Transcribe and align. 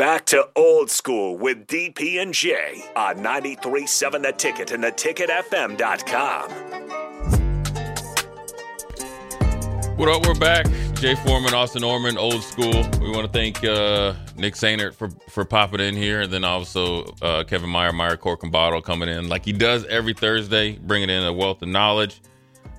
Back 0.00 0.24
to 0.26 0.48
old 0.56 0.90
school 0.90 1.36
with 1.36 1.66
DP 1.66 2.22
and 2.22 2.32
J 2.32 2.82
on 2.96 3.16
93.7 3.16 4.22
The 4.22 4.32
Ticket 4.32 4.70
and 4.70 4.82
theticketfm.com. 4.82 6.50
What 9.98 10.08
up? 10.08 10.26
We're 10.26 10.40
back. 10.40 10.64
Jay 10.94 11.14
Foreman, 11.16 11.52
Austin 11.52 11.84
Orman, 11.84 12.16
old 12.16 12.42
school. 12.42 12.82
We 12.98 13.10
want 13.10 13.26
to 13.26 13.28
thank 13.30 13.62
uh, 13.62 14.14
Nick 14.36 14.54
Sainert 14.54 14.94
for 14.94 15.10
for 15.28 15.44
popping 15.44 15.80
in 15.80 15.94
here, 15.94 16.22
and 16.22 16.32
then 16.32 16.44
also 16.44 17.04
uh, 17.20 17.44
Kevin 17.44 17.68
Meyer, 17.68 17.92
Meyer 17.92 18.16
Cork 18.16 18.42
and 18.42 18.50
Bottle 18.50 18.80
coming 18.80 19.10
in 19.10 19.28
like 19.28 19.44
he 19.44 19.52
does 19.52 19.84
every 19.84 20.14
Thursday, 20.14 20.78
bringing 20.78 21.10
in 21.10 21.24
a 21.24 21.32
wealth 21.34 21.60
of 21.60 21.68
knowledge, 21.68 22.22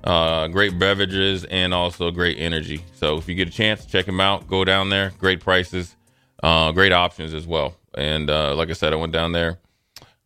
uh, 0.05 0.47
great 0.47 0.79
beverages, 0.79 1.43
and 1.43 1.71
also 1.71 2.09
great 2.09 2.39
energy. 2.39 2.83
So 2.95 3.17
if 3.17 3.29
you 3.29 3.35
get 3.35 3.47
a 3.47 3.51
chance, 3.51 3.85
check 3.85 4.07
him 4.07 4.19
out. 4.19 4.47
Go 4.47 4.65
down 4.65 4.89
there. 4.89 5.13
Great 5.19 5.39
prices, 5.39 5.95
uh, 6.41 6.71
great 6.71 6.91
options 6.91 7.33
as 7.33 7.45
well. 7.47 7.75
And 7.95 8.29
uh, 8.29 8.55
like 8.55 8.69
I 8.69 8.73
said, 8.73 8.93
I 8.93 8.95
went 8.95 9.13
down 9.13 9.31
there 9.31 9.59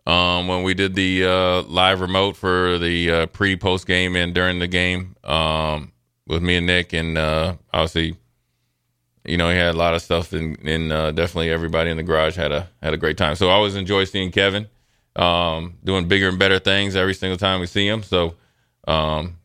um, 0.06 0.48
when 0.48 0.64
we 0.64 0.74
did 0.74 0.96
the 0.96 1.26
uh, 1.26 1.62
live 1.64 2.02
remote 2.02 2.36
for 2.36 2.78
the 2.78 3.28
pre 3.34 3.56
post 3.56 3.88
game 3.88 4.16
and 4.16 4.34
during 4.34 4.60
the 4.60 4.68
game. 4.68 5.16
Um, 5.24 5.92
with 6.28 6.42
me 6.42 6.58
and 6.58 6.66
Nick, 6.66 6.94
and 6.94 7.18
uh, 7.18 7.56
obviously, 7.74 8.18
you 9.26 9.38
know, 9.38 9.50
he 9.50 9.56
had 9.58 9.76
a 9.76 9.78
lot 9.78 9.94
of 9.94 10.02
stuff, 10.02 10.34
and, 10.34 10.58
and 10.68 10.92
uh, 10.92 11.12
definitely 11.12 11.52
everybody 11.52 11.90
in 11.90 11.98
the 11.98 12.04
garage 12.04 12.36
had 12.36 12.52
a 12.52 12.70
had 12.82 12.94
a 12.94 12.98
great 12.98 13.18
time. 13.18 13.36
So 13.36 13.50
I 13.50 13.54
always 13.54 13.76
enjoy 13.76 14.06
seeing 14.06 14.32
Kevin 14.32 14.68
um, 15.16 15.78
doing 15.84 16.08
bigger 16.08 16.30
and 16.30 16.40
better 16.40 16.60
things 16.60 16.96
every 16.96 17.14
single 17.14 17.38
time 17.38 17.60
we 17.60 17.68
see 17.68 17.88
him. 17.88 18.04
So, 18.04 18.36
um, 18.88 19.38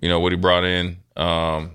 you 0.00 0.08
know, 0.08 0.20
what 0.20 0.32
he 0.32 0.38
brought 0.38 0.64
in 0.64 0.98
um, 1.16 1.72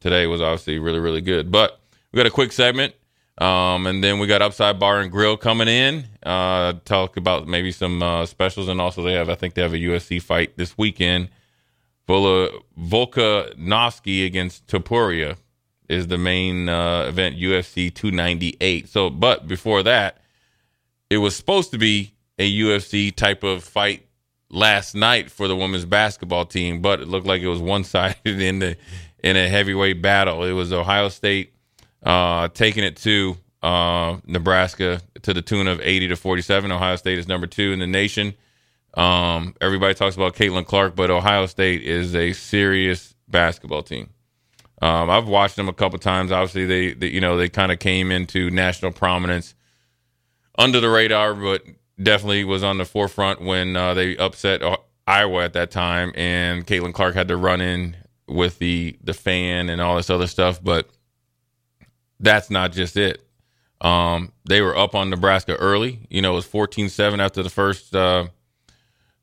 today 0.00 0.26
was 0.26 0.40
obviously 0.40 0.78
really 0.78 1.00
really 1.00 1.20
good. 1.20 1.50
But 1.50 1.80
we 2.12 2.16
got 2.16 2.26
a 2.26 2.30
quick 2.30 2.52
segment. 2.52 2.94
Um, 3.40 3.86
and 3.86 4.04
then 4.04 4.18
we 4.18 4.26
got 4.26 4.42
Upside 4.42 4.78
Bar 4.78 5.00
and 5.00 5.10
Grill 5.10 5.36
coming 5.36 5.68
in. 5.68 6.04
Uh, 6.22 6.74
talk 6.84 7.16
about 7.16 7.48
maybe 7.48 7.72
some 7.72 8.02
uh, 8.02 8.26
specials, 8.26 8.68
and 8.68 8.80
also 8.80 9.02
they 9.02 9.14
have, 9.14 9.30
I 9.30 9.34
think 9.34 9.54
they 9.54 9.62
have 9.62 9.72
a 9.72 9.78
UFC 9.78 10.20
fight 10.20 10.56
this 10.56 10.76
weekend 10.76 11.30
Volkanovski 12.10 14.26
against 14.26 14.66
Topuria 14.66 15.36
is 15.88 16.08
the 16.08 16.18
main 16.18 16.68
uh, 16.68 17.04
event, 17.04 17.36
UFC 17.36 17.92
298. 17.92 18.88
So, 18.88 19.10
but 19.10 19.48
before 19.48 19.82
that, 19.82 20.18
it 21.08 21.16
was 21.18 21.36
supposed 21.36 21.70
to 21.72 21.78
be 21.78 22.14
a 22.38 22.60
UFC 22.60 23.14
type 23.14 23.42
of 23.42 23.64
fight 23.64 24.06
last 24.48 24.94
night 24.94 25.30
for 25.30 25.46
the 25.48 25.56
women's 25.56 25.84
basketball 25.84 26.46
team, 26.46 26.80
but 26.80 27.00
it 27.00 27.08
looked 27.08 27.26
like 27.26 27.42
it 27.42 27.48
was 27.48 27.60
one 27.60 27.84
sided 27.84 28.16
in 28.24 28.60
the 28.60 28.76
in 29.22 29.36
a 29.36 29.46
heavyweight 29.48 30.00
battle. 30.00 30.44
It 30.44 30.52
was 30.52 30.72
Ohio 30.72 31.10
State 31.10 31.52
uh, 32.02 32.48
taking 32.48 32.84
it 32.84 32.96
to 32.98 33.36
uh, 33.62 34.18
Nebraska 34.26 35.00
to 35.22 35.34
the 35.34 35.42
tune 35.42 35.68
of 35.68 35.80
80 35.80 36.08
to 36.08 36.16
47. 36.16 36.72
Ohio 36.72 36.96
State 36.96 37.18
is 37.18 37.28
number 37.28 37.46
two 37.46 37.72
in 37.72 37.78
the 37.78 37.86
nation. 37.86 38.34
Um, 38.94 39.54
everybody 39.60 39.94
talks 39.94 40.16
about 40.16 40.34
Caitlin 40.34 40.66
Clark, 40.66 40.96
but 40.96 41.10
Ohio 41.10 41.46
State 41.46 41.82
is 41.82 42.14
a 42.14 42.32
serious 42.32 43.14
basketball 43.28 43.82
team. 43.82 44.10
Um, 44.82 45.10
I've 45.10 45.28
watched 45.28 45.56
them 45.56 45.68
a 45.68 45.72
couple 45.72 45.98
times. 45.98 46.32
Obviously, 46.32 46.64
they, 46.64 46.94
they 46.94 47.08
you 47.08 47.20
know 47.20 47.36
they 47.36 47.48
kind 47.48 47.70
of 47.70 47.78
came 47.78 48.10
into 48.10 48.50
national 48.50 48.92
prominence 48.92 49.54
under 50.58 50.80
the 50.80 50.88
radar, 50.88 51.34
but 51.34 51.62
definitely 52.02 52.44
was 52.44 52.62
on 52.62 52.78
the 52.78 52.84
forefront 52.84 53.42
when 53.42 53.76
uh, 53.76 53.94
they 53.94 54.16
upset 54.16 54.62
Iowa 55.06 55.44
at 55.44 55.52
that 55.52 55.70
time, 55.70 56.12
and 56.14 56.66
Caitlin 56.66 56.94
Clark 56.94 57.14
had 57.14 57.28
to 57.28 57.36
run 57.36 57.60
in 57.60 57.96
with 58.26 58.58
the 58.58 58.96
the 59.02 59.14
fan 59.14 59.68
and 59.68 59.80
all 59.82 59.96
this 59.96 60.08
other 60.08 60.26
stuff. 60.26 60.62
But 60.62 60.88
that's 62.20 62.50
not 62.50 62.72
just 62.72 62.96
it. 62.96 63.22
Um, 63.80 64.32
they 64.44 64.60
were 64.60 64.76
up 64.76 64.94
on 64.94 65.10
Nebraska 65.10 65.56
early. 65.56 66.06
You 66.10 66.22
know, 66.22 66.32
it 66.32 66.36
was 66.36 66.46
14-7 66.46 67.18
after 67.18 67.42
the 67.42 67.50
first 67.50 67.94
uh, 67.94 68.26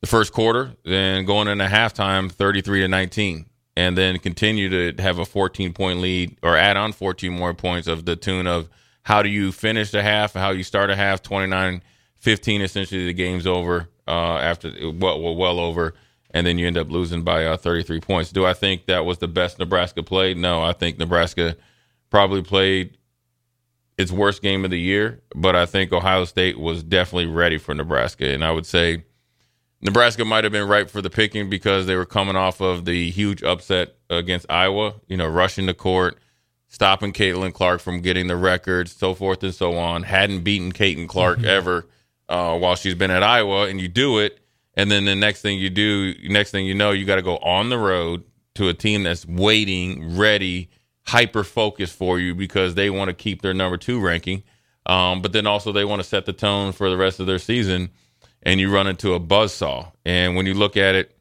the 0.01 0.07
first 0.07 0.33
quarter, 0.33 0.73
then 0.83 1.25
going 1.25 1.47
into 1.47 1.65
halftime, 1.65 2.31
33 2.31 2.81
to 2.81 2.87
19, 2.87 3.45
and 3.75 3.97
then 3.97 4.19
continue 4.19 4.91
to 4.93 5.01
have 5.01 5.19
a 5.19 5.25
14 5.25 5.73
point 5.73 5.99
lead 5.99 6.37
or 6.43 6.55
add 6.55 6.77
on 6.77 6.91
14 6.93 7.31
more 7.31 7.53
points 7.53 7.87
of 7.87 8.05
the 8.05 8.15
tune 8.15 8.47
of 8.47 8.69
how 9.03 9.23
do 9.23 9.29
you 9.29 9.51
finish 9.51 9.91
the 9.91 10.03
half, 10.03 10.33
how 10.33 10.51
you 10.51 10.63
start 10.63 10.89
a 10.89 10.95
half, 10.95 11.21
29 11.21 11.81
15, 12.19 12.61
essentially 12.61 13.05
the 13.05 13.13
game's 13.13 13.45
over 13.47 13.89
uh, 14.07 14.37
after 14.37 14.71
well, 14.91 15.21
well, 15.21 15.35
well 15.35 15.59
over, 15.59 15.93
and 16.31 16.45
then 16.45 16.57
you 16.57 16.67
end 16.67 16.77
up 16.77 16.89
losing 16.89 17.23
by 17.23 17.45
uh, 17.45 17.57
33 17.57 17.99
points. 18.01 18.31
Do 18.31 18.45
I 18.45 18.53
think 18.53 18.87
that 18.87 19.05
was 19.05 19.19
the 19.19 19.27
best 19.27 19.59
Nebraska 19.59 20.03
played? 20.03 20.37
No, 20.37 20.63
I 20.63 20.73
think 20.73 20.97
Nebraska 20.97 21.55
probably 22.09 22.41
played 22.41 22.97
its 23.97 24.11
worst 24.11 24.41
game 24.41 24.63
of 24.63 24.71
the 24.71 24.79
year, 24.79 25.21
but 25.35 25.55
I 25.55 25.65
think 25.65 25.91
Ohio 25.91 26.25
State 26.25 26.59
was 26.59 26.83
definitely 26.83 27.25
ready 27.25 27.57
for 27.57 27.73
Nebraska, 27.73 28.27
and 28.27 28.43
I 28.43 28.51
would 28.51 28.65
say 28.65 29.03
Nebraska 29.81 30.23
might 30.23 30.43
have 30.43 30.53
been 30.53 30.67
ripe 30.67 30.89
for 30.89 31.01
the 31.01 31.09
picking 31.09 31.49
because 31.49 31.85
they 31.85 31.95
were 31.95 32.05
coming 32.05 32.35
off 32.35 32.61
of 32.61 32.85
the 32.85 33.09
huge 33.09 33.43
upset 33.43 33.95
against 34.09 34.45
Iowa, 34.49 34.95
you 35.07 35.17
know, 35.17 35.27
rushing 35.27 35.65
the 35.65 35.73
court, 35.73 36.19
stopping 36.67 37.13
Caitlin 37.13 37.53
Clark 37.53 37.81
from 37.81 38.01
getting 38.01 38.27
the 38.27 38.35
records, 38.35 38.91
so 38.91 39.13
forth 39.13 39.43
and 39.43 39.53
so 39.53 39.77
on. 39.77 40.03
Hadn't 40.03 40.43
beaten 40.43 40.71
Caitlin 40.71 41.07
Clark 41.07 41.39
mm-hmm. 41.39 41.47
ever 41.47 41.87
uh, 42.29 42.57
while 42.57 42.75
she's 42.75 42.95
been 42.95 43.11
at 43.11 43.23
Iowa, 43.23 43.67
and 43.67 43.79
you 43.81 43.87
do 43.87 44.19
it, 44.19 44.39
and 44.75 44.91
then 44.91 45.05
the 45.05 45.15
next 45.15 45.41
thing 45.41 45.57
you 45.57 45.69
do, 45.69 46.13
next 46.23 46.51
thing 46.51 46.65
you 46.65 46.75
know, 46.75 46.91
you 46.91 47.05
got 47.05 47.15
to 47.15 47.21
go 47.21 47.37
on 47.37 47.69
the 47.69 47.77
road 47.77 48.23
to 48.55 48.69
a 48.69 48.73
team 48.73 49.03
that's 49.03 49.25
waiting, 49.25 50.17
ready, 50.17 50.69
hyper 51.07 51.43
focused 51.43 51.95
for 51.95 52.19
you 52.19 52.35
because 52.35 52.75
they 52.75 52.89
want 52.89 53.09
to 53.09 53.13
keep 53.13 53.41
their 53.41 53.53
number 53.53 53.77
two 53.77 53.99
ranking, 53.99 54.43
um, 54.85 55.21
but 55.21 55.33
then 55.33 55.47
also 55.47 55.71
they 55.71 55.85
want 55.85 56.01
to 56.01 56.07
set 56.07 56.25
the 56.25 56.33
tone 56.33 56.71
for 56.71 56.89
the 56.89 56.97
rest 56.97 57.19
of 57.19 57.27
their 57.27 57.39
season 57.39 57.89
and 58.43 58.59
you 58.59 58.73
run 58.73 58.87
into 58.87 59.13
a 59.13 59.19
buzz 59.19 59.53
saw. 59.53 59.91
And 60.05 60.35
when 60.35 60.45
you 60.45 60.53
look 60.53 60.77
at 60.77 60.95
it, 60.95 61.17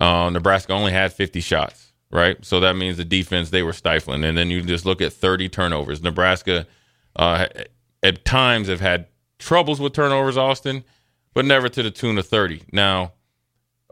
uh, 0.00 0.30
Nebraska 0.30 0.72
only 0.72 0.92
had 0.92 1.12
50 1.12 1.40
shots, 1.40 1.92
right? 2.10 2.42
So 2.44 2.60
that 2.60 2.74
means 2.74 2.96
the 2.96 3.04
defense 3.04 3.50
they 3.50 3.62
were 3.62 3.74
stifling. 3.74 4.24
And 4.24 4.36
then 4.36 4.50
you 4.50 4.62
just 4.62 4.86
look 4.86 5.02
at 5.02 5.12
30 5.12 5.48
turnovers. 5.50 6.02
Nebraska 6.02 6.66
uh, 7.16 7.46
at 8.02 8.24
times 8.24 8.68
have 8.68 8.80
had 8.80 9.06
troubles 9.38 9.80
with 9.80 9.92
turnovers, 9.92 10.38
Austin, 10.38 10.84
but 11.34 11.44
never 11.44 11.68
to 11.68 11.82
the 11.82 11.90
tune 11.90 12.18
of 12.18 12.26
30. 12.26 12.62
Now, 12.72 13.12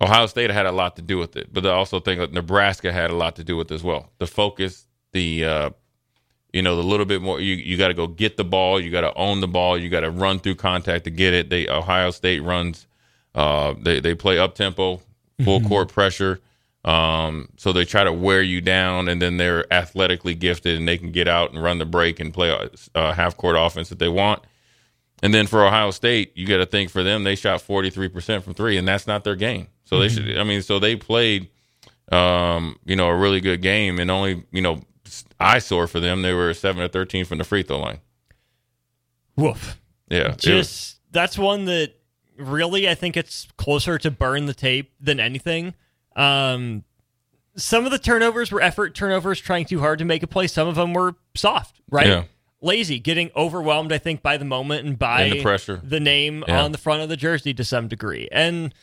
Ohio 0.01 0.27
State 0.27 0.51
had 0.51 0.67
a 0.67 0.73
lot 0.73 0.97
to 0.97 1.03
do 1.03 1.19
with 1.19 1.37
it, 1.37 1.53
but 1.53 1.67
I 1.67 1.71
also 1.71 2.01
think 2.01 2.21
that 2.21 2.33
Nebraska 2.33 2.93
had 2.93 3.11
a 3.11 3.15
lot 3.17 3.37
to 3.37 3.45
do 3.45 3.57
with 3.57 3.71
it 3.71 3.75
as 3.75 3.83
well. 3.83 4.11
The 4.19 4.27
focus, 4.27 4.88
the 5.13 5.45
uh, 5.45 5.71
you 6.53 6.63
know, 6.63 6.77
the 6.77 6.83
little 6.83 7.07
bit 7.07 7.21
more. 7.21 7.41
You 7.41 7.55
you 7.55 7.77
got 7.77 7.89
to 7.89 7.95
go 7.95 8.07
get 8.07 8.37
the 8.37 8.45
ball. 8.45 8.81
You 8.81 8.91
got 8.91 9.03
to 9.03 9.15
own 9.15 9.41
the 9.41 9.49
ball. 9.49 9.77
You 9.79 9.91
got 9.91 10.01
to 10.01 10.11
run 10.11 10.39
through 10.39 10.57
contact 10.57 11.05
to 11.05 11.11
get 11.11 11.35
it. 11.35 11.51
They 11.51 11.69
Ohio 11.69 12.11
State 12.11 12.41
runs. 12.41 12.87
Uh, 13.35 13.75
they 13.81 14.01
they 14.01 14.15
play 14.15 14.39
up 14.39 14.55
tempo, 14.55 15.01
full 15.45 15.61
mm-hmm. 15.61 15.69
court 15.69 15.93
pressure. 15.93 16.41
Um, 16.85 17.51
so 17.57 17.73
they 17.73 17.85
try 17.85 18.05
to 18.05 18.13
wear 18.13 18.41
you 18.41 18.61
down, 18.61 19.09
and 19.09 19.21
then 19.21 19.37
they're 19.37 19.71
athletically 19.73 20.35
gifted, 20.35 20.79
and 20.79 20.89
they 20.89 20.97
can 20.97 21.13
get 21.13 21.29
out 21.29 21.53
and 21.53 21.63
run 21.63 21.79
the 21.79 21.85
break 21.85 22.19
and 22.19 22.33
play 22.33 22.49
a, 22.51 22.71
a 22.95 23.13
half 23.13 23.37
court 23.37 23.57
offense 23.59 23.91
that 23.91 23.99
they 23.99 24.09
want. 24.09 24.43
And 25.23 25.35
then 25.35 25.47
for 25.47 25.67
Ohio 25.67 25.91
State, 25.91 26.37
you 26.37 26.47
got 26.47 26.59
to 26.59 26.67
think 26.67 26.91
for 26.91 27.03
them, 27.03 27.25
they 27.25 27.35
shot 27.35 27.61
forty 27.61 27.91
three 27.91 28.09
percent 28.09 28.43
from 28.43 28.55
three, 28.55 28.79
and 28.79 28.89
that's 28.89 29.07
not 29.07 29.23
their 29.23 29.37
game. 29.37 29.69
So 29.85 29.97
mm-hmm. 29.97 30.03
they 30.03 30.09
should. 30.09 30.39
I 30.39 30.45
mean, 30.45 30.63
so 30.63 30.79
they 30.79 30.97
played, 30.97 31.51
um, 32.11 32.79
you 32.87 32.97
know, 32.97 33.09
a 33.09 33.17
really 33.17 33.41
good 33.41 33.61
game, 33.61 33.99
and 33.99 34.11
only 34.11 34.45
you 34.51 34.63
know 34.63 34.81
eyesore 35.41 35.87
for 35.87 36.01
them. 36.01 36.23
They 36.23 36.33
were 36.33 36.53
seven 36.55 36.83
or 36.83 36.89
thirteen 36.89 37.25
from 37.25 37.39
the 37.39 37.45
free 37.45 37.63
throw 37.63 37.79
line. 37.79 38.01
Woof. 39.37 39.81
Yeah. 40.09 40.35
Just 40.37 41.01
that's 41.13 41.39
one 41.39 41.67
that 41.67 41.95
really 42.37 42.89
I 42.89 42.95
think 42.95 43.17
it's 43.17 43.49
closer 43.57 43.99
to 43.99 44.11
burn 44.11 44.47
the 44.47 44.55
tape 44.55 44.93
than 45.01 45.21
anything. 45.21 45.75
Um, 46.17 46.85
some 47.57 47.85
of 47.85 47.91
the 47.91 47.99
turnovers 47.99 48.53
were 48.53 48.61
effort 48.61 48.95
turnovers, 48.95 49.41
trying 49.41 49.65
too 49.65 49.81
hard 49.81 49.99
to 49.99 50.05
make 50.05 50.23
a 50.23 50.27
play. 50.27 50.47
Some 50.47 50.69
of 50.69 50.77
them 50.77 50.93
were 50.93 51.15
soft, 51.35 51.81
right? 51.91 52.07
Yeah. 52.07 52.25
Lazy, 52.61 52.99
getting 52.99 53.31
overwhelmed, 53.37 53.93
I 53.93 53.99
think, 53.99 54.23
by 54.23 54.37
the 54.37 54.45
moment 54.45 54.85
and 54.85 54.99
by 54.99 55.23
and 55.23 55.33
the 55.33 55.43
pressure, 55.43 55.81
the 55.83 56.01
name 56.01 56.45
yeah. 56.47 56.63
on 56.63 56.73
the 56.73 56.79
front 56.79 57.03
of 57.03 57.09
the 57.09 57.17
jersey 57.17 57.55
to 57.55 57.65
some 57.65 57.87
degree. 57.87 58.29
And 58.33 58.75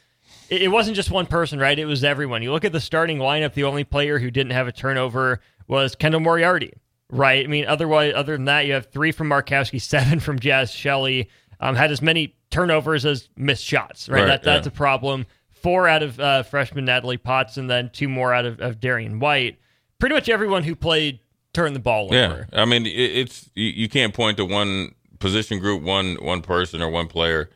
it 0.50 0.72
wasn't 0.72 0.96
just 0.96 1.12
one 1.12 1.26
person, 1.26 1.60
right? 1.60 1.78
It 1.78 1.86
was 1.86 2.04
everyone. 2.04 2.42
You 2.42 2.52
look 2.52 2.64
at 2.64 2.72
the 2.72 2.80
starting 2.80 3.18
lineup, 3.18 3.54
the 3.54 3.66
only 3.66 3.84
player 3.84 4.20
who 4.20 4.32
didn't 4.32 4.54
have 4.54 4.68
a 4.68 4.72
turnover 4.72 5.42
was 5.68 5.96
Kendall 5.96 6.22
Moriarty. 6.22 6.74
right? 7.10 7.44
I 7.44 7.48
mean, 7.48 7.66
otherwise, 7.66 8.14
other 8.16 8.34
than 8.36 8.46
that, 8.46 8.66
you 8.66 8.74
have 8.74 8.88
three 8.92 9.12
from 9.12 9.30
Markowski, 9.30 9.82
seven 9.82 10.20
from 10.20 10.40
Jaz 10.40 10.74
Shelley. 10.74 11.30
Um, 11.60 11.76
had 11.76 11.92
as 11.92 12.02
many 12.02 12.36
turnovers 12.52 13.06
as 13.06 13.30
missed 13.38 13.64
shots, 13.64 14.10
right? 14.10 14.22
Right, 14.22 14.28
that, 14.28 14.44
that's 14.44 14.68
yeah. 14.68 14.74
a 14.74 14.76
problem. 14.76 15.26
Four 15.52 15.88
out 15.88 16.04
of 16.04 16.20
uh, 16.20 16.44
freshman 16.44 16.86
Natalie 16.86 17.18
Potts, 17.18 17.58
and 17.58 17.70
then 17.70 17.90
two 17.94 18.10
more 18.10 18.34
out 18.34 18.46
of, 18.46 18.60
of 18.60 18.80
Darian 18.80 19.20
White. 19.20 19.58
Pretty 19.98 20.14
much 20.14 20.28
everyone 20.30 20.64
who 20.64 20.76
played 20.76 21.20
turned 21.54 21.76
the 21.76 21.80
ball 21.80 22.10
Yeah, 22.12 22.26
over. 22.26 22.48
I 22.54 22.66
mean, 22.66 22.86
it, 22.86 22.90
it's 22.90 23.50
you, 23.56 23.70
you 23.70 23.90
can't 23.90 24.14
point 24.14 24.38
to 24.38 24.46
one 24.46 24.94
position 25.20 25.60
group, 25.60 25.82
one 25.82 26.16
one 26.16 26.42
person 26.42 26.82
or 26.82 26.90
one 26.90 27.08
player. 27.08 27.50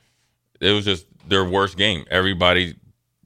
It 0.62 0.72
was 0.72 0.86
just 0.86 1.06
their 1.28 1.44
worst 1.46 1.78
game. 1.78 2.06
Everybody 2.10 2.76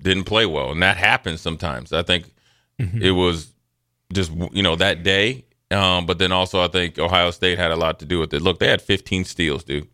didn't 0.02 0.26
play 0.26 0.46
well, 0.48 0.72
and 0.72 0.82
that 0.84 0.98
happens 0.98 1.40
sometimes. 1.40 1.94
I 1.94 2.02
think 2.04 2.34
it 2.80 3.12
was 3.12 3.53
just 4.14 4.32
you 4.52 4.64
know 4.64 4.76
that 4.76 5.04
day, 5.04 5.46
um, 5.72 6.06
but 6.06 6.20
then 6.20 6.32
also 6.32 6.62
I 6.64 6.68
think 6.68 7.00
Ohio 7.00 7.32
State 7.32 7.58
had 7.58 7.72
a 7.72 7.76
lot 7.76 8.00
to 8.00 8.06
do 8.06 8.20
with 8.20 8.34
it. 8.34 8.42
Look, 8.42 8.60
they 8.60 8.68
had 8.68 8.82
15 8.82 9.26
steals, 9.26 9.64
dude. 9.64 9.88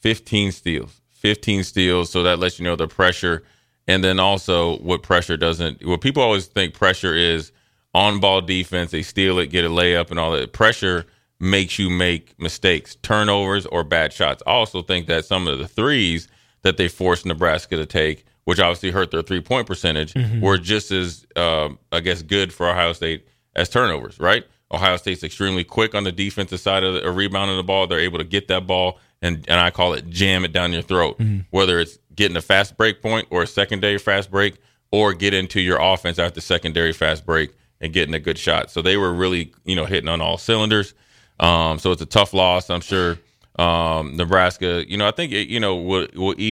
15 0.00 0.52
steals, 0.52 1.00
15 1.12 1.64
steals. 1.64 2.10
So 2.10 2.22
that 2.22 2.38
lets 2.38 2.58
you 2.58 2.64
know 2.64 2.76
the 2.76 2.88
pressure, 2.88 3.42
and 3.86 4.02
then 4.02 4.18
also 4.18 4.78
what 4.78 5.02
pressure 5.02 5.36
doesn't. 5.36 5.84
What 5.86 6.00
people 6.00 6.22
always 6.22 6.46
think 6.46 6.74
pressure 6.74 7.14
is 7.14 7.52
on 7.94 8.20
ball 8.20 8.40
defense. 8.40 8.90
They 8.90 9.02
steal 9.02 9.38
it, 9.38 9.48
get 9.48 9.64
a 9.64 9.68
layup, 9.68 10.10
and 10.10 10.18
all 10.18 10.32
that. 10.32 10.52
Pressure 10.52 11.06
makes 11.40 11.78
you 11.78 11.90
make 11.90 12.38
mistakes, 12.38 12.94
turnovers, 13.02 13.66
or 13.66 13.82
bad 13.84 14.12
shots. 14.12 14.42
I 14.46 14.52
also 14.52 14.80
think 14.80 15.08
that 15.08 15.24
some 15.24 15.48
of 15.48 15.58
the 15.58 15.66
threes 15.68 16.28
that 16.62 16.76
they 16.76 16.86
forced 16.88 17.26
Nebraska 17.26 17.76
to 17.76 17.84
take, 17.84 18.24
which 18.44 18.60
obviously 18.60 18.92
hurt 18.92 19.10
their 19.10 19.22
three 19.22 19.40
point 19.40 19.66
percentage, 19.66 20.14
were 20.40 20.56
just 20.56 20.92
as, 20.92 21.26
um, 21.36 21.78
I 21.90 21.98
guess, 22.00 22.22
good 22.22 22.52
for 22.52 22.68
Ohio 22.68 22.92
State 22.92 23.26
as 23.54 23.68
turnovers, 23.68 24.18
right? 24.18 24.44
Ohio 24.70 24.96
State's 24.96 25.22
extremely 25.22 25.64
quick 25.64 25.94
on 25.94 26.04
the 26.04 26.12
defensive 26.12 26.60
side 26.60 26.82
of 26.82 26.94
the, 26.94 27.06
uh, 27.06 27.12
rebounding 27.12 27.56
the 27.56 27.62
ball. 27.62 27.86
They're 27.86 28.00
able 28.00 28.18
to 28.18 28.24
get 28.24 28.48
that 28.48 28.66
ball 28.66 28.98
and, 29.20 29.44
and 29.48 29.60
I 29.60 29.70
call 29.70 29.92
it 29.94 30.08
jam 30.08 30.44
it 30.44 30.52
down 30.52 30.72
your 30.72 30.82
throat, 30.82 31.20
whether 31.50 31.78
it's 31.78 31.98
getting 32.14 32.36
a 32.36 32.42
fast 32.42 32.76
break 32.76 33.00
point 33.00 33.28
or 33.30 33.42
a 33.42 33.46
secondary 33.46 33.98
fast 33.98 34.30
break 34.30 34.56
or 34.90 35.14
get 35.14 35.32
into 35.32 35.60
your 35.60 35.78
offense 35.80 36.18
after 36.18 36.40
secondary 36.40 36.92
fast 36.92 37.24
break 37.24 37.52
and 37.80 37.92
getting 37.92 38.14
a 38.14 38.20
good 38.20 38.38
shot. 38.38 38.70
So 38.70 38.82
they 38.82 38.96
were 38.96 39.12
really, 39.12 39.52
you 39.64 39.76
know, 39.76 39.84
hitting 39.84 40.08
on 40.08 40.20
all 40.20 40.38
cylinders. 40.38 40.94
Um, 41.40 41.78
so 41.78 41.92
it's 41.92 42.02
a 42.02 42.06
tough 42.06 42.34
loss. 42.34 42.70
I'm 42.70 42.80
sure 42.80 43.18
um, 43.58 44.16
Nebraska, 44.16 44.88
you 44.88 44.96
know, 44.96 45.06
I 45.06 45.10
think, 45.10 45.32
it, 45.32 45.48
you 45.48 45.60
know, 45.60 45.76
will, 45.76 46.06
will 46.14 46.34
eat 46.38 46.51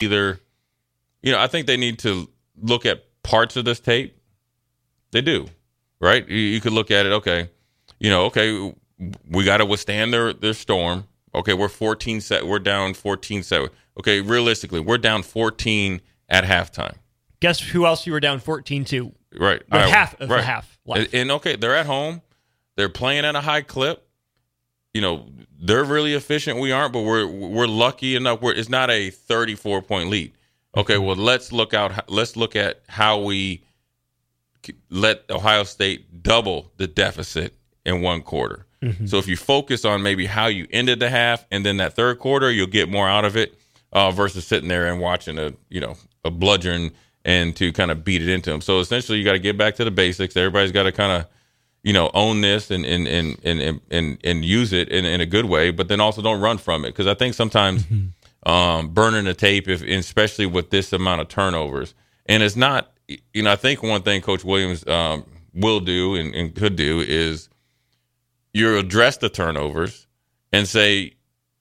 Either 0.00 0.40
you 1.22 1.32
know 1.32 1.38
i 1.38 1.46
think 1.46 1.66
they 1.66 1.76
need 1.76 1.98
to 1.98 2.28
look 2.60 2.86
at 2.86 3.04
parts 3.22 3.56
of 3.56 3.64
this 3.64 3.80
tape. 3.80 4.16
They 5.12 5.20
do 5.20 5.48
right? 6.00 6.28
You, 6.28 6.36
you 6.36 6.60
could 6.60 6.72
look 6.72 6.90
at 6.90 7.06
it 7.06 7.12
okay 7.12 7.50
you 7.98 8.10
know 8.10 8.26
okay 8.26 8.74
we 9.28 9.44
got 9.44 9.58
to 9.58 9.66
withstand 9.66 10.12
their 10.12 10.32
their 10.32 10.54
storm. 10.54 11.06
Okay 11.34 11.54
we're 11.54 11.68
14 11.68 12.20
set 12.20 12.46
we're 12.46 12.58
down 12.58 12.94
14 12.94 13.42
set. 13.42 13.70
Okay 13.98 14.20
realistically 14.20 14.80
we're 14.80 14.98
down 14.98 15.22
14 15.22 16.00
at 16.28 16.44
halftime. 16.44 16.94
Guess 17.40 17.60
who 17.60 17.86
else 17.86 18.06
you 18.06 18.12
were 18.12 18.20
down 18.20 18.40
14 18.40 18.84
to? 18.86 19.12
right. 19.38 19.62
Right, 19.70 19.88
half 19.90 20.18
of 20.20 20.28
the 20.28 20.34
right. 20.34 20.44
half 20.44 20.78
left. 20.86 21.12
And, 21.12 21.14
and 21.14 21.30
okay 21.32 21.56
they're 21.56 21.76
at 21.76 21.86
home. 21.86 22.22
They're 22.76 22.88
playing 22.88 23.24
at 23.24 23.34
a 23.34 23.40
high 23.40 23.62
clip 23.62 24.05
you 24.96 25.02
know 25.02 25.26
they're 25.60 25.84
really 25.84 26.14
efficient 26.14 26.58
we 26.58 26.72
aren't 26.72 26.92
but 26.94 27.02
we're 27.02 27.26
we're 27.26 27.66
lucky 27.66 28.16
enough 28.16 28.40
where 28.40 28.54
it's 28.54 28.70
not 28.70 28.90
a 28.90 29.10
34 29.10 29.82
point 29.82 30.08
lead. 30.08 30.32
Okay 30.74 30.96
well 30.96 31.16
let's 31.16 31.52
look 31.52 31.74
out 31.74 32.10
let's 32.10 32.34
look 32.34 32.56
at 32.56 32.80
how 32.88 33.18
we 33.20 33.62
let 34.90 35.22
ohio 35.30 35.64
state 35.64 36.22
double 36.22 36.72
the 36.78 36.86
deficit 36.86 37.54
in 37.84 38.00
one 38.00 38.22
quarter. 38.22 38.66
So 39.06 39.18
if 39.18 39.26
you 39.26 39.36
focus 39.36 39.84
on 39.84 40.02
maybe 40.02 40.26
how 40.26 40.46
you 40.46 40.66
ended 40.70 41.00
the 41.00 41.10
half 41.10 41.44
and 41.50 41.66
then 41.66 41.76
that 41.78 41.94
third 41.94 42.18
quarter 42.18 42.50
you'll 42.50 42.68
get 42.68 42.88
more 42.88 43.08
out 43.08 43.24
of 43.24 43.36
it 43.36 43.58
uh, 43.92 44.10
versus 44.12 44.46
sitting 44.46 44.68
there 44.68 44.86
and 44.86 45.00
watching 45.00 45.38
a 45.38 45.52
you 45.68 45.80
know 45.80 45.96
a 46.24 46.30
bludgeon 46.30 46.92
and 47.24 47.54
to 47.56 47.72
kind 47.72 47.90
of 47.90 48.04
beat 48.04 48.22
it 48.22 48.28
into 48.28 48.50
them 48.50 48.60
so 48.60 48.78
essentially 48.80 49.18
you 49.18 49.24
got 49.24 49.32
to 49.32 49.40
get 49.40 49.58
back 49.58 49.74
to 49.76 49.84
the 49.84 49.90
basics. 49.90 50.36
Everybody's 50.36 50.72
got 50.72 50.84
to 50.84 50.92
kind 50.92 51.12
of 51.12 51.26
you 51.86 51.92
know 51.92 52.10
own 52.14 52.40
this 52.40 52.70
and 52.72 52.84
and 52.84 53.06
and 53.06 53.38
and 53.44 53.80
and, 53.90 54.18
and, 54.24 54.44
use 54.44 54.72
it 54.72 54.88
in, 54.88 55.04
in 55.04 55.20
a 55.20 55.26
good 55.26 55.44
way 55.44 55.70
but 55.70 55.86
then 55.86 56.00
also 56.00 56.20
don't 56.20 56.40
run 56.40 56.58
from 56.58 56.84
it. 56.84 56.88
Because 56.88 57.06
i 57.06 57.14
think 57.14 57.32
sometimes 57.32 57.84
um, 58.44 58.88
burning 58.88 59.24
the 59.24 59.34
tape 59.34 59.68
if 59.68 59.82
especially 59.82 60.46
with 60.46 60.70
this 60.70 60.92
amount 60.92 61.20
of 61.20 61.28
turnovers 61.28 61.94
and 62.26 62.42
it's 62.42 62.56
not 62.56 62.92
you 63.32 63.42
know 63.42 63.52
i 63.52 63.56
think 63.56 63.84
one 63.84 64.02
thing 64.02 64.20
coach 64.20 64.44
williams 64.44 64.86
um, 64.88 65.24
will 65.54 65.78
do 65.78 66.16
and, 66.16 66.34
and 66.34 66.56
could 66.56 66.74
do 66.74 67.00
is 67.00 67.48
you 68.52 68.76
address 68.76 69.18
the 69.18 69.28
turnovers 69.28 70.08
and 70.52 70.66
say 70.66 71.14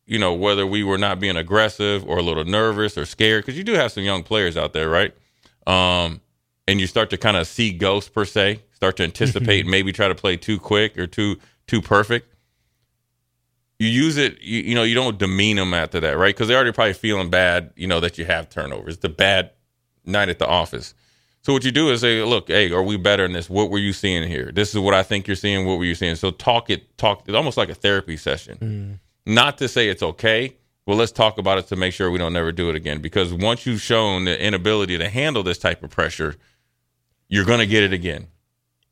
you 0.07 0.17
know 0.17 0.33
whether 0.33 0.65
we 0.65 0.83
were 0.83 0.97
not 0.97 1.19
being 1.19 1.37
aggressive 1.37 2.03
or 2.07 2.17
a 2.17 2.23
little 2.23 2.45
nervous 2.45 2.97
or 2.97 3.05
scared 3.05 3.45
because 3.45 3.57
you 3.57 3.63
do 3.63 3.73
have 3.73 3.91
some 3.91 4.03
young 4.03 4.23
players 4.23 4.57
out 4.57 4.73
there 4.73 4.89
right? 4.89 5.13
Um, 5.67 6.21
and 6.67 6.79
you 6.79 6.87
start 6.87 7.09
to 7.11 7.17
kind 7.17 7.37
of 7.37 7.47
see 7.47 7.71
ghosts 7.71 8.09
per 8.09 8.25
se, 8.25 8.59
start 8.85 8.97
to 8.97 9.03
anticipate, 9.03 9.61
mm-hmm. 9.61 9.71
maybe 9.71 9.91
try 9.91 10.07
to 10.07 10.15
play 10.15 10.37
too 10.37 10.59
quick 10.59 10.97
or 10.97 11.07
too 11.07 11.37
too 11.67 11.81
perfect. 11.81 12.31
You 13.79 13.87
use 13.87 14.15
it, 14.17 14.39
you, 14.41 14.61
you 14.61 14.75
know, 14.75 14.83
you 14.83 14.93
don't 14.93 15.17
demean 15.17 15.57
them 15.57 15.73
after 15.73 15.99
that, 15.99 16.17
right? 16.17 16.33
Because 16.33 16.47
they're 16.47 16.57
already 16.57 16.71
probably 16.71 16.93
feeling 16.93 17.29
bad, 17.29 17.71
you 17.75 17.87
know, 17.87 17.99
that 17.99 18.17
you 18.17 18.25
have 18.25 18.49
turnovers. 18.49 18.99
The 18.99 19.09
bad 19.09 19.51
night 20.05 20.29
at 20.29 20.39
the 20.39 20.47
office. 20.47 20.93
So 21.41 21.51
what 21.51 21.65
you 21.65 21.71
do 21.71 21.89
is 21.89 22.01
say, 22.01 22.23
look, 22.23 22.47
hey, 22.47 22.71
are 22.71 22.83
we 22.83 22.95
better 22.95 23.25
in 23.25 23.33
this? 23.33 23.49
What 23.49 23.69
were 23.69 23.79
you 23.79 23.91
seeing 23.91 24.27
here? 24.27 24.51
This 24.53 24.73
is 24.73 24.79
what 24.79 24.93
I 24.93 25.03
think 25.03 25.27
you're 25.27 25.35
seeing. 25.35 25.65
What 25.65 25.77
were 25.77 25.85
you 25.85 25.95
seeing? 25.95 26.15
So 26.15 26.31
talk 26.31 26.69
it, 26.69 26.97
talk. 26.97 27.23
It's 27.27 27.35
almost 27.35 27.57
like 27.57 27.69
a 27.69 27.75
therapy 27.75 28.17
session. 28.17 28.57
Mm-hmm. 28.57 29.33
Not 29.33 29.57
to 29.57 29.67
say 29.67 29.89
it's 29.89 30.03
okay. 30.03 30.55
Well, 30.85 30.97
let's 30.97 31.11
talk 31.11 31.37
about 31.37 31.57
it 31.57 31.67
to 31.67 31.75
make 31.75 31.93
sure 31.93 32.09
we 32.11 32.19
don't 32.19 32.33
never 32.33 32.51
do 32.51 32.69
it 32.69 32.75
again. 32.75 33.01
Because 33.01 33.33
once 33.33 33.65
you've 33.65 33.81
shown 33.81 34.25
the 34.25 34.39
inability 34.41 34.97
to 34.99 35.09
handle 35.09 35.41
this 35.43 35.57
type 35.57 35.83
of 35.83 35.89
pressure, 35.89 36.35
you're 37.27 37.45
going 37.45 37.59
to 37.59 37.67
get 37.67 37.83
it 37.83 37.91
again. 37.91 38.27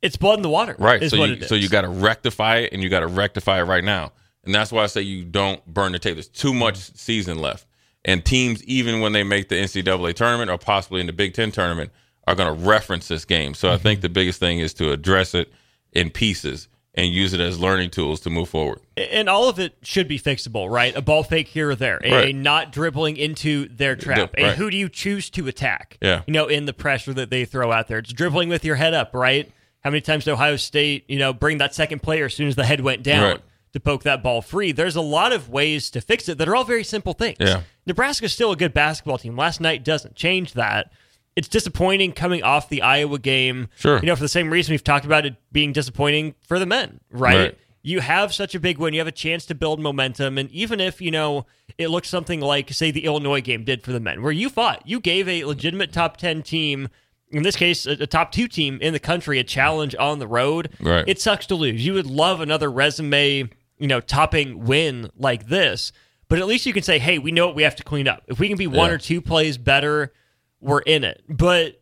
It's 0.04 0.18
blood 0.18 0.38
in 0.38 0.44
the 0.44 0.50
water. 0.50 0.76
Right. 0.78 1.10
So 1.10 1.24
you, 1.24 1.42
so 1.44 1.56
you 1.56 1.70
got 1.70 1.82
to 1.82 1.88
rectify 1.90 2.58
it, 2.58 2.74
and 2.74 2.84
you 2.84 2.90
got 2.90 3.00
to 3.00 3.08
rectify 3.08 3.60
it 3.60 3.64
right 3.64 3.84
now. 3.84 4.12
And 4.44 4.54
that's 4.54 4.72
why 4.72 4.84
I 4.84 4.88
say 4.88 5.02
you 5.02 5.24
don't 5.24 5.66
burn 5.66 5.94
the 5.94 6.00
tape. 6.00 6.16
There's 6.16 6.28
too 6.28 6.54
much 6.54 6.78
season 6.78 7.40
left, 7.40 7.66
and 8.06 8.24
teams, 8.24 8.64
even 8.66 9.00
when 9.00 9.14
they 9.14 9.24
make 9.24 9.50
the 9.50 9.56
NCAA 9.56 10.14
tournament 10.14 10.52
or 10.52 10.58
possibly 10.58 11.00
in 11.00 11.08
the 11.08 11.14
Big 11.14 11.34
Ten 11.34 11.52
tournament, 11.52 11.92
are 12.28 12.36
going 12.36 12.54
to 12.56 12.64
reference 12.66 13.08
this 13.08 13.26
game. 13.26 13.54
So 13.54 13.72
I 13.72 13.78
think 13.78 14.00
mm-hmm. 14.00 14.04
the 14.04 14.10
biggest 14.10 14.40
thing 14.40 14.60
is 14.60 14.74
to 14.76 14.92
address 14.92 15.34
it 15.34 15.52
in 15.94 16.10
pieces 16.10 16.68
and 16.96 17.12
use 17.12 17.34
it 17.34 17.40
as 17.40 17.60
learning 17.60 17.90
tools 17.90 18.20
to 18.22 18.30
move 18.30 18.48
forward. 18.50 18.80
and 18.96 19.28
all 19.28 19.50
of 19.50 19.58
it 19.60 19.76
should 19.82 20.08
be 20.08 20.20
fixable, 20.20 20.70
right? 20.70 20.96
A 20.96 21.02
ball 21.02 21.24
fake 21.24 21.48
here 21.48 21.72
or 21.72 21.76
there, 21.76 22.00
a, 22.04 22.12
Right. 22.12 22.36
not 22.36 22.72
dribbling 22.72 23.18
into 23.18 23.68
their 23.70 23.96
trap, 23.96 24.36
Yeah, 24.38 24.48
right. 24.48 24.56
who 24.58 24.70
do 24.70 24.78
you 24.78 24.90
choose 24.90 25.30
to 25.32 25.48
attack? 25.48 25.98
Yeah. 26.02 26.22
you 26.28 26.34
know, 26.34 26.46
in 26.46 26.66
the 26.66 26.74
pressure 26.74 27.14
that 27.14 27.32
they 27.32 27.46
throw 27.46 27.72
out 27.72 27.88
there, 27.88 27.98
it's 27.98 28.14
dribbling 28.14 28.50
with 28.50 28.64
your 28.64 28.76
head 28.76 28.94
up, 28.94 29.12
right? 29.16 29.52
How 29.84 29.90
many 29.90 30.02
times 30.02 30.26
did 30.26 30.32
Ohio 30.32 30.56
State, 30.56 31.06
you 31.10 31.20
know, 31.20 31.34
bring 31.34 31.58
that 31.58 31.76
second 31.76 32.02
player 32.02 32.26
as 32.26 32.34
soon 32.34 32.48
as 32.48 32.56
the 32.56 32.66
head 32.66 32.82
went 32.82 33.04
down 33.04 33.24
Right. 33.24 33.40
to 33.74 33.80
poke 33.80 34.04
that 34.04 34.24
ball 34.24 34.42
free? 34.42 34.72
There's 34.72 34.96
a 34.96 35.02
lot 35.02 35.34
of 35.34 35.50
ways 35.50 35.90
to 35.92 36.02
fix 36.02 36.30
it 36.30 36.38
that 36.38 36.48
are 36.48 36.56
all 36.56 36.64
very 36.64 36.84
simple 36.84 37.14
things. 37.14 37.38
Yeah. 37.40 37.62
Nebraska's 37.86 38.32
still 38.34 38.52
a 38.52 38.56
good 38.56 38.74
basketball 38.74 39.18
team. 39.18 39.36
Last 39.36 39.60
night 39.60 39.84
doesn't 39.84 40.16
change 40.16 40.54
that. 40.54 40.92
It's 41.36 41.48
disappointing 41.48 42.12
coming 42.14 42.44
off 42.44 42.70
the 42.70 42.82
Iowa 42.84 43.18
game. 43.20 43.68
Sure. 43.78 44.00
You 44.00 44.06
know, 44.06 44.16
for 44.16 44.22
the 44.22 44.28
same 44.30 44.50
reason 44.52 44.72
we've 44.74 44.84
talked 44.84 45.04
about 45.06 45.26
it 45.26 45.36
being 45.52 45.74
disappointing 45.74 46.36
for 46.48 46.60
the 46.60 46.66
men, 46.68 47.00
right? 47.10 47.36
Right. 47.38 47.58
You 47.86 48.00
have 48.00 48.34
such 48.34 48.56
a 48.56 48.60
big 48.62 48.78
win. 48.78 48.94
You 48.94 49.02
have 49.02 49.08
a 49.08 49.12
chance 49.12 49.46
to 49.48 49.56
build 49.56 49.82
momentum. 49.82 50.38
And 50.38 50.50
even 50.52 50.80
if, 50.80 51.02
you 51.02 51.12
know, 51.12 51.46
it 51.78 51.90
looks 51.90 52.08
something 52.08 52.40
like, 52.40 52.72
say, 52.72 52.92
the 52.92 53.04
Illinois 53.04 53.42
game 53.42 53.66
did 53.66 53.82
for 53.84 53.92
the 53.92 54.00
men, 54.00 54.22
where 54.22 54.32
you 54.32 54.48
fought, 54.50 54.84
you 54.88 55.02
gave 55.02 55.28
a 55.28 55.44
legitimate 55.44 55.92
top 55.92 56.16
10 56.16 56.44
team, 56.44 56.88
in 57.34 57.44
this 57.44 57.56
case, 57.56 57.86
a, 57.86 57.92
a 57.92 58.08
top 58.08 58.32
two 58.32 58.48
team 58.48 58.80
in 58.82 58.94
the 58.94 59.00
country, 59.00 59.40
a 59.40 59.44
challenge 59.44 59.96
on 59.96 60.20
the 60.20 60.28
road. 60.28 60.70
Right. 60.80 61.04
It 61.08 61.20
sucks 61.20 61.46
to 61.48 61.56
lose. 61.56 61.86
You 61.86 61.94
would 61.94 62.06
love 62.06 62.40
another 62.40 62.72
resume, 62.72 63.50
you 63.78 63.88
know, 63.88 64.00
topping 64.00 64.66
win 64.66 65.10
like 65.18 65.48
this. 65.48 65.92
But 66.30 66.40
at 66.40 66.48
least 66.48 66.66
you 66.66 66.74
can 66.74 66.84
say, 66.84 67.00
hey, 67.00 67.20
we 67.20 67.32
know 67.32 67.48
what 67.48 67.56
we 67.56 67.64
have 67.64 67.76
to 67.76 67.84
clean 67.84 68.08
up. 68.08 68.24
If 68.28 68.40
we 68.40 68.48
can 68.48 68.58
be 68.58 68.68
one 68.68 68.90
or 68.90 68.98
two 68.98 69.22
plays 69.22 69.58
better, 69.58 70.14
we're 70.62 70.80
in 70.80 71.04
it. 71.04 71.22
But 71.28 71.82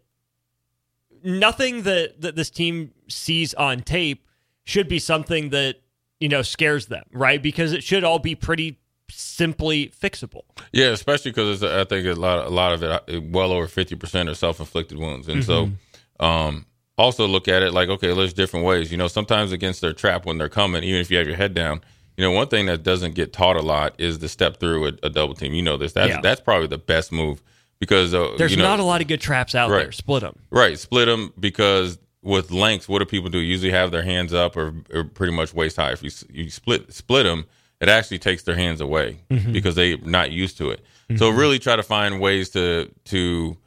nothing 1.23 1.83
that, 1.83 2.21
that 2.21 2.35
this 2.35 2.49
team 2.49 2.91
sees 3.07 3.53
on 3.53 3.81
tape 3.81 4.27
should 4.63 4.87
be 4.87 4.99
something 4.99 5.49
that 5.49 5.75
you 6.21 6.29
know, 6.29 6.43
scares 6.43 6.85
them, 6.85 7.03
right? 7.11 7.41
Because 7.41 7.73
it 7.73 7.83
should 7.83 8.03
all 8.03 8.19
be 8.19 8.35
pretty 8.35 8.79
simply 9.11 9.87
fixable. 9.89 10.43
Yeah, 10.71 10.87
especially 10.87 11.31
because 11.31 11.63
I 11.63 11.83
think 11.85 12.05
a 12.07 12.13
lot, 12.13 12.45
a 12.45 12.49
lot 12.49 12.73
of 12.73 12.83
it, 12.83 12.89
uh, 12.91 13.21
well 13.21 13.51
over 13.51 13.67
fifty 13.67 13.95
percent 13.95 14.29
are 14.29 14.33
self-inflicted 14.35 14.97
wounds, 14.97 15.27
and 15.27 15.41
Mm-hmm. 15.43 15.73
so 16.19 16.25
um, 16.25 16.65
also 16.97 17.27
look 17.27 17.47
at 17.47 17.63
it 17.63 17.73
like, 17.73 17.89
okay, 17.89 18.13
there's 18.13 18.33
different 18.33 18.65
ways. 18.65 18.91
You 18.91 18.97
know, 18.97 19.07
sometimes 19.07 19.51
against 19.51 19.81
their 19.81 19.93
trap 19.93 20.25
when 20.25 20.37
they're 20.37 20.49
coming, 20.49 20.83
even 20.83 21.01
if 21.01 21.09
you 21.11 21.17
have 21.17 21.27
your 21.27 21.35
head 21.37 21.53
down. 21.53 21.81
You 22.17 22.25
know, 22.25 22.31
one 22.31 22.47
thing 22.49 22.65
that 22.67 22.83
doesn't 22.83 23.15
get 23.15 23.31
taught 23.33 23.55
a 23.55 23.61
lot 23.61 23.95
is 23.97 24.17
to 24.19 24.27
step 24.29 24.59
through 24.59 24.87
a, 24.87 24.91
a 25.03 25.09
double 25.09 25.33
team. 25.33 25.53
You 25.53 25.61
know 25.63 25.77
this. 25.77 25.93
That's 25.93 26.09
Yeah. 26.09 26.21
that's 26.21 26.41
probably 26.41 26.67
the 26.67 26.77
best 26.77 27.11
move 27.11 27.41
because 27.79 28.13
uh, 28.13 28.33
There's 28.37 28.51
you 28.51 28.57
know, 28.57 28.63
not 28.63 28.79
a 28.79 28.83
lot 28.83 29.01
of 29.01 29.07
good 29.07 29.21
traps 29.21 29.55
out 29.55 29.69
Right. 29.71 29.83
there. 29.83 29.91
Split 29.91 30.21
them. 30.21 30.37
Right, 30.51 30.77
split 30.77 31.07
them 31.07 31.33
because 31.39 31.97
with 32.21 32.51
lengths, 32.51 32.87
what 32.87 32.99
do 32.99 33.05
people 33.05 33.29
do? 33.31 33.39
Usually 33.39 33.71
have 33.71 33.89
their 33.91 34.03
hands 34.03 34.33
up 34.33 34.55
or, 34.55 34.75
or 34.93 35.05
pretty 35.05 35.33
much 35.33 35.53
waist 35.55 35.77
high. 35.77 35.93
If 35.93 36.03
you 36.03 36.11
you 36.29 36.49
split 36.51 36.93
split 36.93 37.23
them, 37.23 37.45
it 37.81 37.89
actually 37.89 38.19
takes 38.19 38.43
their 38.43 38.55
hands 38.55 38.79
away 38.79 39.19
mm-hmm. 39.29 39.51
because 39.51 39.75
they're 39.75 39.97
not 39.97 40.31
used 40.31 40.57
to 40.59 40.69
it. 40.69 40.85
So 41.17 41.29
mm-hmm. 41.29 41.39
really 41.39 41.59
try 41.59 41.75
to 41.75 41.83
find 41.83 42.21
ways 42.21 42.49
to 42.51 42.89
to 43.05 43.57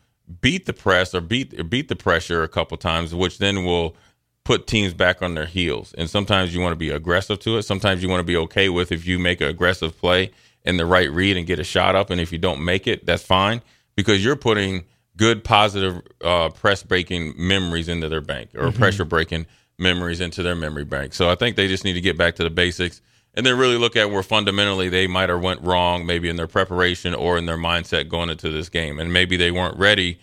beat 0.41 0.65
the 0.65 0.73
press 0.73 1.15
or 1.15 1.21
beat 1.21 1.59
or 1.59 1.65
beat 1.65 1.89
the 1.89 1.97
pressure 1.97 2.43
a 2.43 2.49
couple 2.49 2.77
times, 2.79 3.15
which 3.15 3.39
then 3.39 3.65
will 3.65 3.97
put 4.45 4.67
teams 4.67 4.95
back 4.95 5.21
on 5.21 5.35
their 5.35 5.47
heels. 5.47 5.93
And 5.99 6.09
sometimes 6.09 6.55
you 6.55 6.61
want 6.61 6.73
to 6.73 6.79
be 6.79 6.91
aggressive 6.91 7.41
to 7.41 7.59
it. 7.59 7.63
Sometimes 7.65 8.03
you 8.03 8.09
want 8.09 8.21
to 8.21 8.25
be 8.25 8.37
okay 8.37 8.69
with 8.69 8.93
if 8.93 9.07
you 9.07 9.19
make 9.19 9.41
an 9.41 9.49
aggressive 9.49 9.99
play 9.99 10.31
in 10.65 10.77
the 10.77 10.87
right 10.87 11.11
read 11.11 11.37
and 11.37 11.47
get 11.47 11.59
a 11.59 11.65
shot 11.65 11.95
up. 11.95 12.11
And 12.11 12.21
if 12.21 12.33
you 12.33 12.39
don't 12.39 12.65
make 12.65 12.87
it, 12.87 13.05
that's 13.05 13.23
fine 13.23 13.63
because 13.97 14.25
you're 14.25 14.37
putting 14.37 14.85
good, 15.17 15.45
positive 15.45 16.03
uh, 16.23 16.51
press 16.51 16.83
breaking 16.83 17.35
memories 17.37 17.89
into 17.89 18.09
their 18.09 18.21
bank 18.21 18.51
or 18.55 18.69
mm-hmm. 18.69 18.79
pressure 18.79 19.05
breaking 19.05 19.47
memories 19.79 20.21
into 20.21 20.43
their 20.43 20.55
memory 20.55 20.85
bank. 20.85 21.15
So 21.15 21.29
I 21.29 21.35
think 21.35 21.57
they 21.57 21.69
just 21.69 21.85
need 21.85 21.95
to 21.95 22.01
get 22.01 22.17
back 22.17 22.37
to 22.37 22.45
the 22.45 22.51
basics 22.51 23.01
and 23.35 23.45
then 23.45 23.59
really 23.59 23.77
look 23.77 23.97
at 23.97 24.11
where 24.11 24.23
fundamentally 24.23 24.89
they 24.89 25.07
might 25.07 25.29
have 25.29 25.43
went 25.43 25.61
wrong, 25.63 26.07
maybe 26.07 26.29
in 26.29 26.37
their 26.37 26.47
preparation 26.47 27.15
or 27.15 27.37
in 27.37 27.47
their 27.47 27.59
mindset 27.59 28.09
going 28.09 28.31
into 28.31 28.51
this 28.51 28.69
game. 28.69 28.99
And 28.99 29.13
maybe 29.13 29.37
they 29.37 29.51
weren't 29.51 29.77
ready 29.79 30.19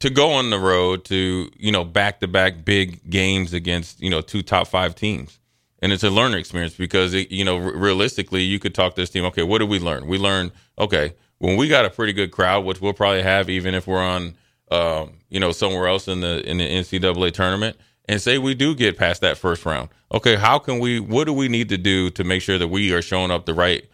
to 0.00 0.10
go 0.10 0.32
on 0.32 0.50
the 0.50 0.58
road 0.58 1.04
to 1.04 1.50
you 1.56 1.70
know 1.70 1.84
back 1.84 2.20
to 2.20 2.28
back 2.28 2.64
big 2.64 3.08
games 3.08 3.52
against 3.52 4.00
you 4.00 4.10
know 4.10 4.20
two 4.20 4.42
top 4.42 4.66
five 4.66 4.94
teams 4.94 5.38
and 5.80 5.92
it's 5.92 6.02
a 6.02 6.10
learning 6.10 6.38
experience 6.38 6.74
because 6.74 7.14
it, 7.14 7.30
you 7.30 7.44
know 7.44 7.56
re- 7.58 7.76
realistically 7.76 8.42
you 8.42 8.58
could 8.58 8.74
talk 8.74 8.94
to 8.94 9.00
this 9.00 9.10
team 9.10 9.24
okay 9.24 9.42
what 9.42 9.58
did 9.58 9.68
we 9.68 9.78
learn 9.78 10.06
we 10.06 10.18
learned 10.18 10.50
okay 10.78 11.14
when 11.38 11.56
we 11.56 11.68
got 11.68 11.84
a 11.84 11.90
pretty 11.90 12.12
good 12.12 12.30
crowd 12.30 12.64
which 12.64 12.80
we'll 12.80 12.92
probably 12.92 13.22
have 13.22 13.48
even 13.48 13.74
if 13.74 13.86
we're 13.86 14.02
on 14.02 14.34
um, 14.70 15.12
you 15.28 15.38
know 15.38 15.52
somewhere 15.52 15.86
else 15.86 16.08
in 16.08 16.20
the 16.20 16.48
in 16.48 16.58
the 16.58 16.66
ncaa 16.66 17.32
tournament 17.32 17.76
and 18.10 18.20
say 18.20 18.38
we 18.38 18.54
do 18.54 18.74
get 18.74 18.98
past 18.98 19.20
that 19.20 19.38
first 19.38 19.64
round 19.64 19.88
okay 20.12 20.36
how 20.36 20.58
can 20.58 20.78
we 20.78 21.00
what 21.00 21.24
do 21.24 21.32
we 21.32 21.48
need 21.48 21.68
to 21.68 21.78
do 21.78 22.10
to 22.10 22.24
make 22.24 22.42
sure 22.42 22.58
that 22.58 22.68
we 22.68 22.92
are 22.92 23.02
showing 23.02 23.30
up 23.30 23.46
the 23.46 23.54
right 23.54 23.88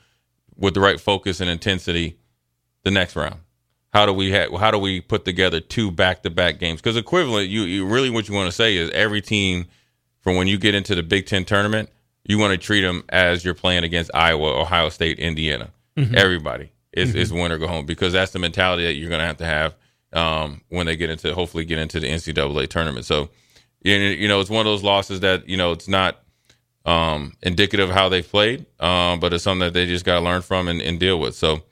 with 0.57 0.75
the 0.75 0.81
right 0.81 1.01
focus 1.01 1.41
and 1.41 1.51
intensity 1.51 2.19
the 2.83 2.91
next 2.91 3.15
round 3.17 3.41
how 3.97 4.05
do 4.05 4.13
we 4.13 4.31
ha- 4.31 4.55
how 4.59 4.71
do 4.71 4.79
we 4.79 5.01
put 5.01 5.25
together 5.25 5.59
two 5.59 5.91
back 5.91 6.23
to 6.23 6.29
back 6.29 6.59
games? 6.59 6.83
Because 6.83 6.99
equivalent, 6.99 7.49
you, 7.49 7.63
you 7.63 7.87
really 7.87 8.11
what 8.11 8.29
you 8.29 8.35
want 8.35 8.47
to 8.47 8.53
say 8.53 8.77
is 8.77 8.91
every 8.91 9.23
team 9.23 9.65
from 10.21 10.37
when 10.37 10.47
you 10.47 10.59
get 10.59 10.75
into 10.75 10.95
the 10.95 11.03
Big 11.03 11.25
Ten 11.25 11.47
tournament, 11.47 11.89
you 12.25 12.39
want 12.39 12.51
to 12.51 12.59
treat 12.59 12.83
them 12.83 13.05
as 13.09 13.43
you're 13.43 13.55
playing 13.55 13.85
against 13.85 14.11
Iowa, 14.13 14.61
Ohio 14.61 14.91
State, 14.91 15.19
Indiana. 15.19 15.71
Everybody 16.15 16.73
is 16.93 17.15
is 17.15 17.33
win 17.33 17.51
or 17.53 17.57
go 17.57 17.69
home 17.69 17.87
because 17.87 18.13
that's 18.13 18.33
the 18.33 18.39
mentality 18.39 18.85
that 18.85 18.95
you're 18.95 19.09
going 19.09 19.21
to 19.21 19.27
have 19.27 19.39
to 19.39 19.47
have 19.47 19.75
um, 20.13 20.61
when 20.69 20.85
they 20.85 20.97
get 20.97 21.09
into 21.09 21.33
hopefully 21.35 21.65
get 21.65 21.79
into 21.79 21.99
the 21.99 22.07
NCAA 22.07 22.69
tournament. 22.69 23.07
So 23.07 23.31
you 23.83 24.29
know 24.29 24.41
it's 24.41 24.51
one 24.51 24.61
of 24.61 24.71
those 24.71 24.83
losses 24.83 25.21
that 25.21 25.49
you 25.49 25.57
know 25.57 25.73
it's 25.73 25.89
not 25.89 26.23
um, 26.85 27.33
indicative 27.43 27.91
of 27.91 27.95
how 27.95 28.09
they 28.09 28.23
played, 28.23 28.67
um, 28.81 29.21
but 29.21 29.33
it's 29.33 29.45
something 29.45 29.67
that 29.67 29.75
they 29.75 29.87
just 29.87 30.05
got 30.05 30.21
to 30.21 30.25
learn 30.25 30.43
from 30.43 30.69
and, 30.69 30.81
and 30.81 31.01
deal 31.01 31.19
with. 31.19 31.35
So 31.35 31.63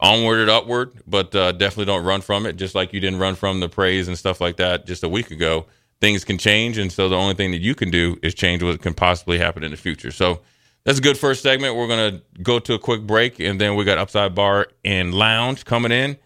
onward 0.00 0.40
and 0.40 0.50
upward, 0.50 0.92
but 1.06 1.34
uh, 1.34 1.52
definitely 1.52 1.86
don't 1.86 2.04
run 2.04 2.20
from 2.20 2.46
it. 2.46 2.56
Just 2.56 2.74
like 2.74 2.92
you 2.92 3.00
didn't 3.00 3.18
run 3.18 3.34
from 3.34 3.60
the 3.60 3.68
praise 3.68 4.08
and 4.08 4.16
stuff 4.16 4.40
like 4.40 4.56
that 4.58 4.86
just 4.86 5.02
a 5.02 5.08
week 5.08 5.30
ago. 5.30 5.66
Things 6.00 6.24
can 6.24 6.38
change, 6.38 6.78
and 6.78 6.92
so 6.92 7.08
the 7.08 7.16
only 7.16 7.34
thing 7.34 7.50
that 7.50 7.60
you 7.60 7.74
can 7.74 7.90
do 7.90 8.18
is 8.22 8.34
change 8.34 8.62
what 8.62 8.80
can 8.80 8.94
possibly 8.94 9.38
happen 9.38 9.64
in 9.64 9.72
the 9.72 9.76
future. 9.76 10.12
So 10.12 10.42
that's 10.84 10.98
a 10.98 11.02
good 11.02 11.18
first 11.18 11.42
segment. 11.42 11.74
We're 11.74 11.88
gonna 11.88 12.22
go 12.42 12.60
to 12.60 12.74
a 12.74 12.78
quick 12.78 13.02
break, 13.02 13.40
and 13.40 13.60
then 13.60 13.74
we 13.74 13.84
got 13.84 13.98
Upside 13.98 14.34
Bar 14.34 14.68
and 14.84 15.12
Lounge 15.12 15.64
coming 15.64 15.90
in. 15.90 16.16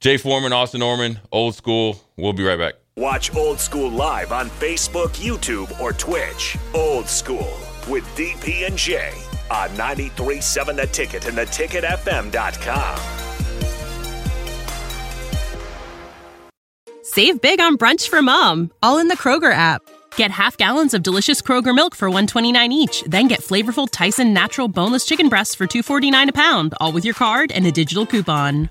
Jay 0.00 0.16
Foreman, 0.16 0.52
Austin 0.52 0.80
Norman, 0.80 1.20
old 1.30 1.54
school. 1.54 2.02
We'll 2.16 2.32
be 2.32 2.42
right 2.42 2.58
back. 2.58 2.74
Watch 2.96 3.34
Old 3.34 3.58
School 3.58 3.90
live 3.90 4.30
on 4.30 4.48
Facebook, 4.48 5.08
YouTube, 5.16 5.80
or 5.80 5.92
Twitch. 5.92 6.56
Old 6.72 7.08
School 7.08 7.52
with 7.88 8.04
DP 8.16 8.68
and 8.68 8.78
J 8.78 9.10
on 9.50 9.68
93.7 9.70 10.76
The 10.76 10.86
Ticket 10.86 11.26
and 11.26 11.36
theticketfm.com. 11.36 12.98
Save 17.02 17.40
big 17.40 17.60
on 17.60 17.76
brunch 17.76 18.08
for 18.08 18.22
mom, 18.22 18.70
all 18.80 18.98
in 18.98 19.08
the 19.08 19.16
Kroger 19.16 19.52
app. 19.52 19.82
Get 20.16 20.30
half 20.30 20.56
gallons 20.56 20.94
of 20.94 21.02
delicious 21.02 21.42
Kroger 21.42 21.74
milk 21.74 21.96
for 21.96 22.08
129 22.08 22.70
each, 22.70 23.02
then 23.08 23.26
get 23.26 23.40
flavorful 23.40 23.88
Tyson 23.90 24.32
natural 24.32 24.68
boneless 24.68 25.04
chicken 25.04 25.28
breasts 25.28 25.56
for 25.56 25.66
249 25.66 26.28
a 26.28 26.32
pound, 26.32 26.74
all 26.80 26.92
with 26.92 27.04
your 27.04 27.14
card 27.14 27.50
and 27.50 27.66
a 27.66 27.72
digital 27.72 28.06
coupon. 28.06 28.70